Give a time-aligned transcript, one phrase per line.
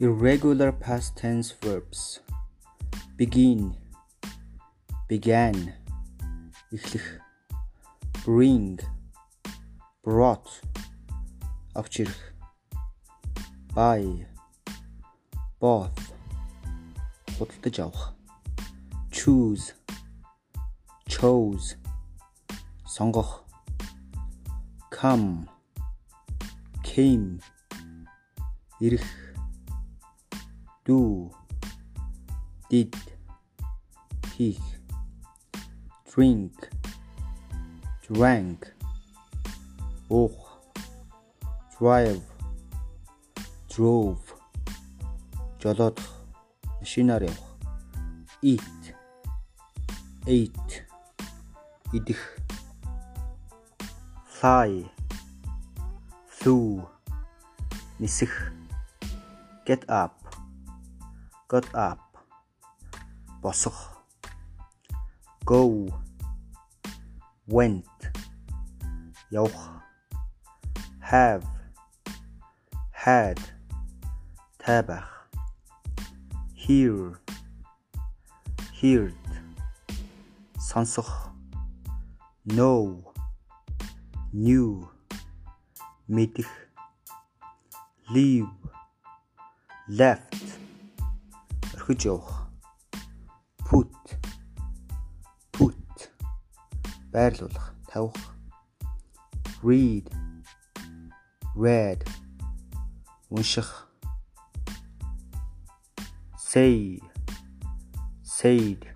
[0.00, 2.20] Irregular past tense verbs.
[3.16, 3.76] Begin.
[5.08, 5.74] Began.
[6.72, 7.20] Эхлэх.
[8.24, 8.80] Bring.
[10.02, 10.60] Brought.
[11.74, 12.34] Авч ирэх
[13.74, 14.26] buy.
[15.60, 15.98] Bought.
[17.38, 18.14] Худалдаж авах.
[19.10, 19.74] Choose.
[21.08, 21.76] Chose.
[22.86, 23.42] Сонгох.
[24.90, 25.48] Come.
[26.82, 27.40] Came.
[28.80, 29.33] Ирэх
[30.85, 31.31] do
[32.69, 32.95] did
[34.35, 34.61] хийх
[36.11, 36.53] drink
[38.07, 38.73] drank
[40.09, 40.37] уух
[41.77, 42.25] drive
[43.69, 44.25] drove
[45.61, 46.09] жолоодох
[46.79, 47.49] машинаар явах
[48.41, 48.81] eat
[50.25, 50.75] ate
[51.93, 52.21] идэх
[54.25, 54.85] fly
[56.27, 56.87] flew
[57.99, 58.53] нисэх
[59.65, 60.22] get up
[61.53, 61.99] got up
[63.41, 64.03] босох
[65.45, 65.87] go
[67.47, 67.85] went
[69.31, 69.81] явах
[70.99, 71.45] have
[72.91, 73.39] had
[74.59, 75.07] табах
[76.53, 77.17] hear
[78.81, 79.15] heard
[80.59, 81.31] сонсох
[82.45, 83.01] know
[84.33, 84.85] knew
[86.07, 86.49] мэдэх
[88.13, 88.49] leave
[89.87, 90.52] left
[91.84, 92.48] орхиж явах.
[93.58, 93.92] Put
[95.52, 96.10] put
[97.12, 97.74] байрлуулах.
[97.88, 98.14] Тавих.
[99.62, 100.10] Read.
[101.54, 102.08] Read.
[103.28, 103.88] Унших.
[106.38, 107.00] Say.
[108.22, 108.86] Said.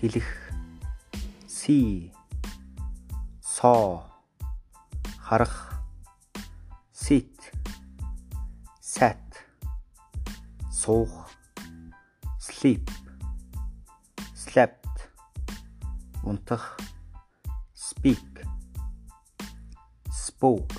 [0.00, 0.28] Хэлэх.
[1.46, 2.12] See.
[3.40, 4.02] Saw.
[5.20, 5.80] Харах.
[6.92, 7.38] Sit.
[8.80, 9.16] Sat.
[10.70, 11.27] Суух
[12.58, 12.90] sleep
[14.34, 14.94] slept
[16.24, 16.76] унтах
[17.72, 18.42] speak
[20.10, 20.74] spoke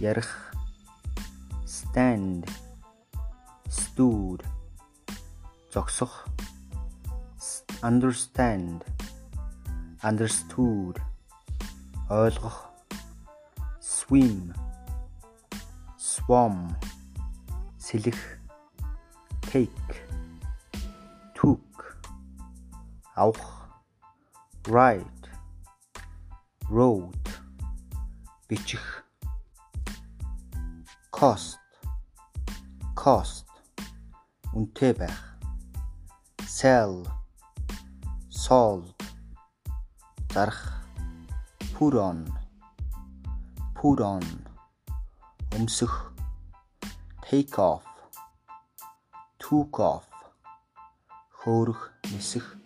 [0.00, 0.52] ярих
[1.64, 2.44] stand
[3.70, 4.44] stood
[5.72, 6.28] зогсох
[7.82, 8.84] understand
[10.02, 11.00] understood
[12.10, 12.68] ойлгох
[13.80, 14.52] swim
[15.96, 16.76] swam
[17.78, 18.20] сэлэх
[19.48, 20.03] take
[23.14, 23.70] авах.
[24.66, 25.14] Write
[26.68, 27.30] wrote
[28.48, 29.04] бичих.
[31.10, 31.58] Cost.
[32.96, 33.46] Cost.
[34.54, 35.38] Үнэтэй байх.
[36.46, 37.06] Sell.
[38.30, 38.94] Sold.
[40.32, 40.82] Зарах.
[41.74, 42.26] Put on.
[43.74, 44.24] Put on.
[45.54, 46.12] Өмсөх.
[47.22, 47.84] Take off.
[49.38, 50.08] Took off.
[51.42, 51.92] Хөөрөх.
[52.10, 52.63] Нисэх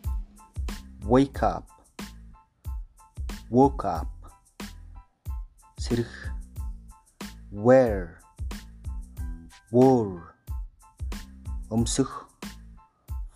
[1.08, 1.64] wake up
[3.50, 4.12] woke up
[5.80, 6.12] сэрэх
[7.50, 8.20] wear
[9.72, 10.36] wore
[11.72, 12.12] өмсөх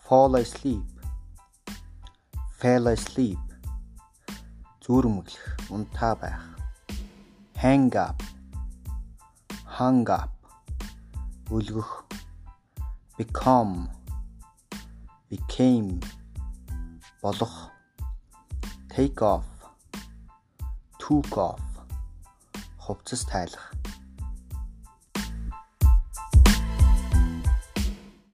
[0.04, 0.84] fall asleep
[2.60, 3.40] fell asleep
[4.84, 6.44] зүрмэглэх унтаа байх
[7.64, 8.20] hang up
[9.78, 10.32] hung up
[11.48, 12.04] үлгөх
[13.16, 13.88] become
[15.32, 15.96] became
[17.22, 17.70] болох.
[18.88, 19.46] Take off.
[20.98, 21.60] Took off.
[22.76, 23.72] Хувцас тайлах